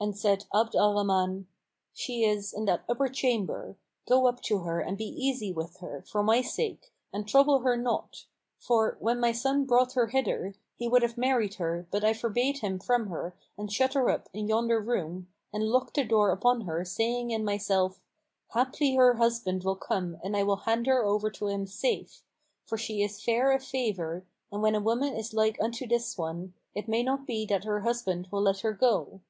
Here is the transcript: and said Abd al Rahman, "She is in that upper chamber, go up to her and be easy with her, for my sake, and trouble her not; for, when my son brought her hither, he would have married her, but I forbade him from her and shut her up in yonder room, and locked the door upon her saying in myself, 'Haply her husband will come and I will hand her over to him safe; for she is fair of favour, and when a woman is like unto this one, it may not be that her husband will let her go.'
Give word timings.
and 0.00 0.16
said 0.16 0.44
Abd 0.54 0.76
al 0.76 0.94
Rahman, 0.94 1.48
"She 1.92 2.22
is 2.22 2.52
in 2.52 2.66
that 2.66 2.84
upper 2.88 3.08
chamber, 3.08 3.74
go 4.08 4.28
up 4.28 4.40
to 4.42 4.58
her 4.60 4.78
and 4.80 4.96
be 4.96 5.06
easy 5.08 5.52
with 5.52 5.78
her, 5.78 6.02
for 6.06 6.22
my 6.22 6.40
sake, 6.40 6.92
and 7.12 7.26
trouble 7.26 7.58
her 7.62 7.76
not; 7.76 8.26
for, 8.60 8.96
when 9.00 9.18
my 9.18 9.32
son 9.32 9.64
brought 9.64 9.94
her 9.94 10.06
hither, 10.06 10.54
he 10.76 10.86
would 10.86 11.02
have 11.02 11.18
married 11.18 11.54
her, 11.54 11.88
but 11.90 12.04
I 12.04 12.12
forbade 12.14 12.58
him 12.58 12.78
from 12.78 13.08
her 13.08 13.34
and 13.56 13.72
shut 13.72 13.94
her 13.94 14.08
up 14.08 14.28
in 14.32 14.46
yonder 14.46 14.78
room, 14.80 15.26
and 15.52 15.64
locked 15.68 15.94
the 15.94 16.04
door 16.04 16.30
upon 16.30 16.60
her 16.60 16.84
saying 16.84 17.32
in 17.32 17.44
myself, 17.44 18.00
'Haply 18.54 18.94
her 18.94 19.14
husband 19.14 19.64
will 19.64 19.74
come 19.74 20.16
and 20.22 20.36
I 20.36 20.44
will 20.44 20.58
hand 20.58 20.86
her 20.86 21.02
over 21.04 21.28
to 21.32 21.48
him 21.48 21.66
safe; 21.66 22.22
for 22.64 22.78
she 22.78 23.02
is 23.02 23.20
fair 23.20 23.50
of 23.50 23.64
favour, 23.64 24.24
and 24.52 24.62
when 24.62 24.76
a 24.76 24.80
woman 24.80 25.14
is 25.14 25.34
like 25.34 25.60
unto 25.60 25.88
this 25.88 26.16
one, 26.16 26.54
it 26.72 26.86
may 26.86 27.02
not 27.02 27.26
be 27.26 27.44
that 27.46 27.64
her 27.64 27.80
husband 27.80 28.28
will 28.30 28.42
let 28.42 28.60
her 28.60 28.72
go.' 28.72 29.22